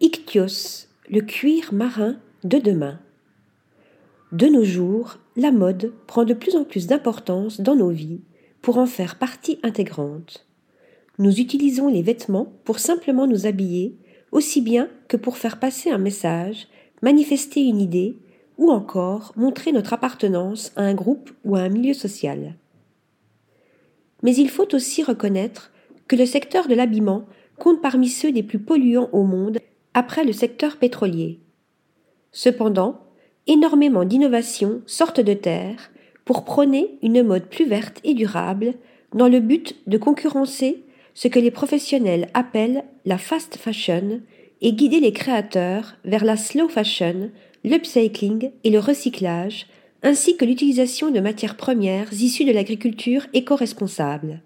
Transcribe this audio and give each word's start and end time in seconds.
Ichthyoos, 0.00 0.88
le 1.08 1.20
cuir 1.20 1.72
marin 1.72 2.16
de 2.42 2.58
demain. 2.58 2.98
De 4.32 4.48
nos 4.48 4.64
jours, 4.64 5.18
la 5.36 5.52
mode 5.52 5.92
prend 6.08 6.24
de 6.24 6.34
plus 6.34 6.56
en 6.56 6.64
plus 6.64 6.88
d'importance 6.88 7.60
dans 7.60 7.76
nos 7.76 7.90
vies 7.90 8.20
pour 8.60 8.78
en 8.78 8.86
faire 8.86 9.18
partie 9.18 9.60
intégrante. 9.62 10.46
Nous 11.18 11.38
utilisons 11.38 11.86
les 11.86 12.02
vêtements 12.02 12.52
pour 12.64 12.80
simplement 12.80 13.28
nous 13.28 13.46
habiller, 13.46 13.94
aussi 14.32 14.60
bien 14.60 14.88
que 15.06 15.16
pour 15.16 15.36
faire 15.36 15.60
passer 15.60 15.90
un 15.90 15.98
message, 15.98 16.66
manifester 17.00 17.60
une 17.60 17.80
idée 17.80 18.18
ou 18.58 18.72
encore 18.72 19.32
montrer 19.36 19.70
notre 19.70 19.92
appartenance 19.92 20.72
à 20.74 20.82
un 20.82 20.94
groupe 20.94 21.30
ou 21.44 21.54
à 21.54 21.60
un 21.60 21.68
milieu 21.68 21.94
social. 21.94 22.56
Mais 24.24 24.34
il 24.34 24.50
faut 24.50 24.74
aussi 24.74 25.04
reconnaître 25.04 25.70
que 26.08 26.16
le 26.16 26.26
secteur 26.26 26.66
de 26.66 26.74
l'habillement 26.74 27.26
compte 27.60 27.80
parmi 27.80 28.08
ceux 28.08 28.32
des 28.32 28.42
plus 28.42 28.58
polluants 28.58 29.08
au 29.12 29.22
monde 29.22 29.60
après 29.94 30.24
le 30.24 30.32
secteur 30.32 30.76
pétrolier. 30.76 31.40
Cependant, 32.32 33.00
énormément 33.46 34.04
d'innovations 34.04 34.82
sortent 34.86 35.20
de 35.20 35.34
terre 35.34 35.90
pour 36.24 36.44
prôner 36.44 36.98
une 37.02 37.22
mode 37.22 37.46
plus 37.46 37.66
verte 37.66 38.00
et 38.04 38.14
durable 38.14 38.74
dans 39.14 39.28
le 39.28 39.40
but 39.40 39.76
de 39.86 39.96
concurrencer 39.98 40.84
ce 41.14 41.28
que 41.28 41.38
les 41.38 41.52
professionnels 41.52 42.28
appellent 42.34 42.84
la 43.04 43.18
fast 43.18 43.56
fashion 43.56 44.20
et 44.60 44.72
guider 44.72 45.00
les 45.00 45.12
créateurs 45.12 45.94
vers 46.04 46.24
la 46.24 46.36
slow 46.36 46.68
fashion, 46.68 47.30
l'upcycling 47.62 48.50
et 48.64 48.70
le 48.70 48.80
recyclage, 48.80 49.66
ainsi 50.02 50.36
que 50.36 50.44
l'utilisation 50.44 51.10
de 51.10 51.20
matières 51.20 51.56
premières 51.56 52.12
issues 52.12 52.44
de 52.44 52.52
l'agriculture 52.52 53.26
éco-responsable. 53.32 54.42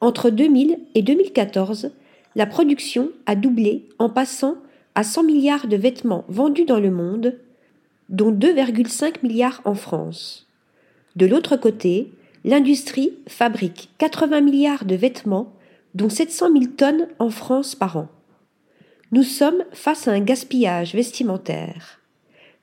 Entre 0.00 0.30
2000 0.30 0.78
et 0.94 1.02
2014, 1.02 1.92
la 2.34 2.46
production 2.46 3.10
a 3.26 3.36
doublé 3.36 3.88
en 3.98 4.08
passant 4.08 4.56
à 4.94 5.04
100 5.04 5.24
milliards 5.24 5.66
de 5.66 5.76
vêtements 5.76 6.24
vendus 6.28 6.64
dans 6.64 6.80
le 6.80 6.90
monde, 6.90 7.38
dont 8.08 8.32
2,5 8.32 9.16
milliards 9.22 9.60
en 9.64 9.74
France. 9.74 10.46
De 11.16 11.26
l'autre 11.26 11.56
côté, 11.56 12.12
l'industrie 12.44 13.14
fabrique 13.26 13.90
80 13.98 14.40
milliards 14.40 14.84
de 14.84 14.94
vêtements, 14.94 15.52
dont 15.94 16.08
700 16.08 16.52
000 16.52 16.64
tonnes 16.76 17.08
en 17.18 17.30
France 17.30 17.74
par 17.74 17.96
an. 17.96 18.08
Nous 19.12 19.22
sommes 19.22 19.64
face 19.72 20.08
à 20.08 20.12
un 20.12 20.20
gaspillage 20.20 20.94
vestimentaire. 20.94 22.00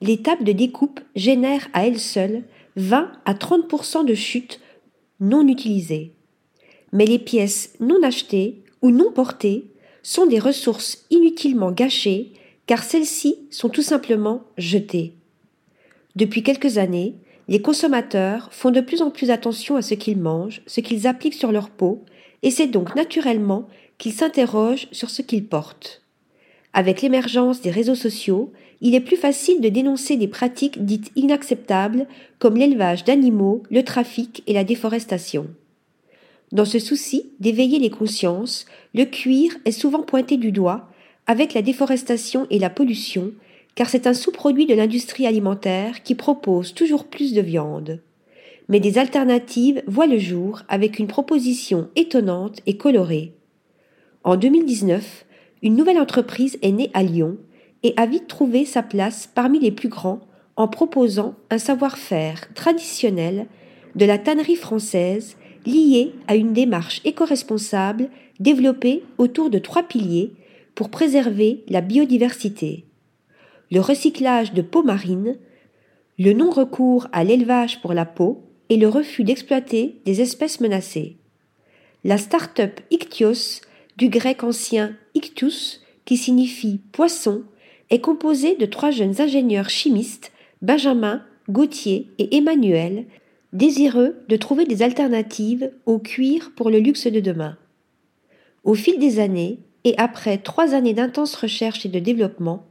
L'étape 0.00 0.42
de 0.42 0.52
découpe 0.52 1.00
génère 1.14 1.68
à 1.72 1.86
elle 1.86 2.00
seule 2.00 2.42
20 2.76 3.12
à 3.24 3.34
30% 3.34 4.04
de 4.04 4.14
chutes 4.14 4.60
non 5.20 5.46
utilisées. 5.46 6.12
Mais 6.92 7.04
les 7.04 7.18
pièces 7.18 7.74
non 7.78 8.02
achetées 8.02 8.64
ou 8.82 8.90
non 8.90 9.12
portées 9.12 9.66
sont 10.02 10.26
des 10.26 10.38
ressources 10.38 11.04
inutilement 11.10 11.72
gâchées 11.72 12.32
car 12.66 12.84
celles-ci 12.84 13.36
sont 13.50 13.68
tout 13.68 13.82
simplement 13.82 14.44
jetées. 14.56 15.14
Depuis 16.16 16.42
quelques 16.42 16.78
années, 16.78 17.14
les 17.48 17.60
consommateurs 17.60 18.48
font 18.52 18.70
de 18.70 18.80
plus 18.80 19.02
en 19.02 19.10
plus 19.10 19.30
attention 19.30 19.76
à 19.76 19.82
ce 19.82 19.94
qu'ils 19.94 20.18
mangent, 20.18 20.62
ce 20.66 20.80
qu'ils 20.80 21.06
appliquent 21.06 21.34
sur 21.34 21.50
leur 21.50 21.68
peau, 21.68 22.04
et 22.42 22.50
c'est 22.50 22.68
donc 22.68 22.94
naturellement 22.94 23.68
qu'ils 23.98 24.12
s'interrogent 24.12 24.88
sur 24.92 25.10
ce 25.10 25.20
qu'ils 25.20 25.46
portent. 25.46 26.02
Avec 26.72 27.02
l'émergence 27.02 27.60
des 27.60 27.70
réseaux 27.70 27.96
sociaux, 27.96 28.52
il 28.80 28.94
est 28.94 29.00
plus 29.00 29.16
facile 29.16 29.60
de 29.60 29.68
dénoncer 29.68 30.16
des 30.16 30.28
pratiques 30.28 30.84
dites 30.84 31.10
inacceptables 31.16 32.06
comme 32.38 32.56
l'élevage 32.56 33.04
d'animaux, 33.04 33.62
le 33.70 33.82
trafic 33.82 34.42
et 34.46 34.52
la 34.52 34.64
déforestation. 34.64 35.48
Dans 36.52 36.64
ce 36.64 36.80
souci 36.80 37.30
d'éveiller 37.38 37.78
les 37.78 37.90
consciences, 37.90 38.66
le 38.92 39.04
cuir 39.04 39.52
est 39.64 39.72
souvent 39.72 40.02
pointé 40.02 40.36
du 40.36 40.50
doigt 40.50 40.88
avec 41.26 41.54
la 41.54 41.62
déforestation 41.62 42.48
et 42.50 42.58
la 42.58 42.70
pollution, 42.70 43.32
car 43.76 43.88
c'est 43.88 44.08
un 44.08 44.14
sous-produit 44.14 44.66
de 44.66 44.74
l'industrie 44.74 45.26
alimentaire 45.26 46.02
qui 46.02 46.16
propose 46.16 46.74
toujours 46.74 47.04
plus 47.04 47.34
de 47.34 47.40
viande. 47.40 48.00
Mais 48.68 48.80
des 48.80 48.98
alternatives 48.98 49.82
voient 49.86 50.08
le 50.08 50.18
jour 50.18 50.62
avec 50.68 50.98
une 50.98 51.06
proposition 51.06 51.88
étonnante 51.94 52.60
et 52.66 52.76
colorée. 52.76 53.32
En 54.24 54.36
2019, 54.36 55.24
une 55.62 55.76
nouvelle 55.76 55.98
entreprise 55.98 56.58
est 56.62 56.72
née 56.72 56.90
à 56.94 57.04
Lyon 57.04 57.36
et 57.84 57.94
a 57.96 58.06
vite 58.06 58.26
trouvé 58.26 58.64
sa 58.64 58.82
place 58.82 59.28
parmi 59.32 59.60
les 59.60 59.70
plus 59.70 59.88
grands 59.88 60.20
en 60.56 60.66
proposant 60.66 61.36
un 61.50 61.58
savoir-faire 61.58 62.52
traditionnel 62.54 63.46
de 63.94 64.04
la 64.04 64.18
tannerie 64.18 64.56
française 64.56 65.36
lié 65.66 66.12
à 66.26 66.36
une 66.36 66.52
démarche 66.52 67.00
éco-responsable 67.04 68.08
développée 68.38 69.02
autour 69.18 69.50
de 69.50 69.58
trois 69.58 69.82
piliers 69.82 70.32
pour 70.74 70.90
préserver 70.90 71.64
la 71.68 71.80
biodiversité. 71.80 72.84
Le 73.70 73.80
recyclage 73.80 74.52
de 74.52 74.62
peau 74.62 74.82
marine, 74.82 75.36
le 76.18 76.32
non-recours 76.32 77.06
à 77.12 77.24
l'élevage 77.24 77.80
pour 77.80 77.94
la 77.94 78.04
peau 78.04 78.42
et 78.68 78.76
le 78.76 78.88
refus 78.88 79.24
d'exploiter 79.24 79.96
des 80.04 80.20
espèces 80.20 80.60
menacées. 80.60 81.16
La 82.04 82.18
start-up 82.18 82.80
Ichthyos, 82.90 83.60
du 83.96 84.08
grec 84.08 84.42
ancien 84.42 84.96
Ichthus, 85.14 85.80
qui 86.04 86.16
signifie 86.16 86.80
poisson, 86.92 87.42
est 87.90 88.00
composée 88.00 88.56
de 88.56 88.66
trois 88.66 88.90
jeunes 88.90 89.20
ingénieurs 89.20 89.68
chimistes, 89.68 90.32
Benjamin, 90.62 91.22
Gauthier 91.48 92.08
et 92.18 92.36
Emmanuel, 92.36 93.06
désireux 93.52 94.16
de 94.28 94.36
trouver 94.36 94.64
des 94.64 94.82
alternatives 94.82 95.70
au 95.86 95.98
cuir 95.98 96.52
pour 96.54 96.70
le 96.70 96.78
luxe 96.78 97.06
de 97.06 97.20
demain. 97.20 97.56
Au 98.64 98.74
fil 98.74 98.98
des 98.98 99.18
années, 99.18 99.58
et 99.84 99.94
après 99.96 100.38
trois 100.38 100.74
années 100.74 100.94
d'intenses 100.94 101.34
recherches 101.34 101.86
et 101.86 101.88
de 101.88 101.98
développement, 101.98 102.66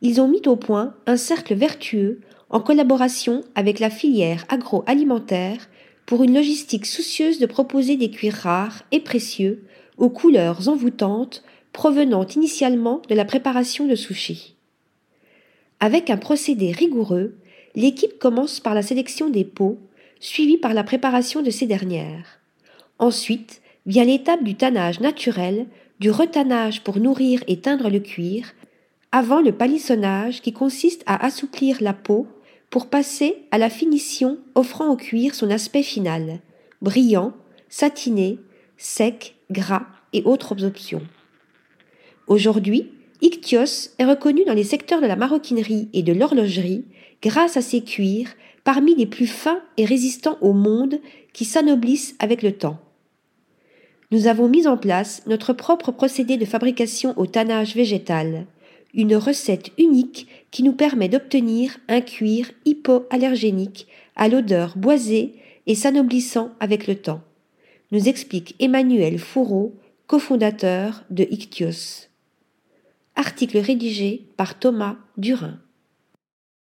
ils 0.00 0.20
ont 0.20 0.28
mis 0.28 0.42
au 0.46 0.56
point 0.56 0.94
un 1.06 1.16
cercle 1.16 1.54
vertueux 1.54 2.20
en 2.50 2.60
collaboration 2.60 3.42
avec 3.54 3.80
la 3.80 3.90
filière 3.90 4.44
agroalimentaire 4.48 5.68
pour 6.06 6.22
une 6.22 6.34
logistique 6.34 6.86
soucieuse 6.86 7.38
de 7.38 7.46
proposer 7.46 7.96
des 7.96 8.10
cuirs 8.10 8.34
rares 8.34 8.82
et 8.92 9.00
précieux 9.00 9.64
aux 9.96 10.10
couleurs 10.10 10.68
envoûtantes 10.68 11.42
provenant 11.72 12.26
initialement 12.26 13.00
de 13.08 13.14
la 13.14 13.24
préparation 13.24 13.86
de 13.86 13.94
sushi. 13.94 14.56
Avec 15.80 16.10
un 16.10 16.16
procédé 16.16 16.70
rigoureux, 16.70 17.34
l'équipe 17.74 18.18
commence 18.18 18.60
par 18.60 18.74
la 18.74 18.82
sélection 18.82 19.30
des 19.30 19.44
peaux 19.44 19.78
suivi 20.22 20.56
par 20.56 20.72
la 20.72 20.84
préparation 20.84 21.42
de 21.42 21.50
ces 21.50 21.66
dernières. 21.66 22.40
Ensuite 22.98 23.60
vient 23.84 24.04
l'étape 24.04 24.44
du 24.44 24.54
tannage 24.54 25.00
naturel, 25.00 25.66
du 25.98 26.10
retannage 26.10 26.82
pour 26.82 26.98
nourrir 26.98 27.42
et 27.48 27.60
teindre 27.60 27.90
le 27.90 27.98
cuir, 27.98 28.54
avant 29.10 29.40
le 29.40 29.52
palissonnage 29.52 30.40
qui 30.40 30.52
consiste 30.52 31.02
à 31.06 31.22
assouplir 31.26 31.78
la 31.80 31.92
peau 31.92 32.28
pour 32.70 32.88
passer 32.88 33.44
à 33.50 33.58
la 33.58 33.68
finition 33.68 34.38
offrant 34.54 34.90
au 34.90 34.96
cuir 34.96 35.34
son 35.34 35.50
aspect 35.50 35.82
final, 35.82 36.38
brillant, 36.80 37.34
satiné, 37.68 38.38
sec, 38.78 39.34
gras 39.50 39.86
et 40.12 40.22
autres 40.22 40.64
options. 40.64 41.02
Aujourd'hui, 42.28 42.92
Ichthyos 43.20 43.90
est 43.98 44.04
reconnu 44.04 44.44
dans 44.44 44.54
les 44.54 44.64
secteurs 44.64 45.00
de 45.00 45.06
la 45.06 45.16
maroquinerie 45.16 45.88
et 45.92 46.02
de 46.02 46.12
l'horlogerie 46.12 46.84
grâce 47.20 47.56
à 47.56 47.62
ses 47.62 47.82
cuirs 47.82 48.30
parmi 48.64 48.94
les 48.94 49.06
plus 49.06 49.26
fins 49.26 49.60
et 49.76 49.84
résistants 49.84 50.38
au 50.40 50.52
monde 50.52 51.00
qui 51.32 51.44
s'anoblissent 51.44 52.14
avec 52.18 52.42
le 52.42 52.52
temps. 52.52 52.78
Nous 54.10 54.26
avons 54.26 54.48
mis 54.48 54.66
en 54.66 54.76
place 54.76 55.22
notre 55.26 55.52
propre 55.52 55.90
procédé 55.90 56.36
de 56.36 56.44
fabrication 56.44 57.14
au 57.16 57.26
tannage 57.26 57.74
végétal, 57.74 58.46
une 58.94 59.16
recette 59.16 59.70
unique 59.78 60.26
qui 60.50 60.62
nous 60.62 60.74
permet 60.74 61.08
d'obtenir 61.08 61.78
un 61.88 62.02
cuir 62.02 62.50
hypoallergénique 62.66 63.86
à 64.16 64.28
l'odeur 64.28 64.74
boisée 64.76 65.34
et 65.66 65.74
s'anoblissant 65.74 66.50
avec 66.60 66.86
le 66.86 66.96
temps, 66.96 67.22
nous 67.90 68.08
explique 68.08 68.54
Emmanuel 68.58 69.18
Fourreau, 69.18 69.74
cofondateur 70.06 71.04
de 71.10 71.24
Ichthyos. 71.30 72.08
Article 73.16 73.58
rédigé 73.58 74.26
par 74.36 74.58
Thomas 74.58 74.96
Durin. 75.16 75.58